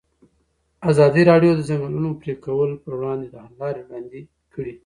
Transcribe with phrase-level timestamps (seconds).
[0.89, 4.19] ازادي راډیو د د ځنګلونو پرېکول پر وړاندې د حل لارې وړاندې
[4.53, 4.73] کړي.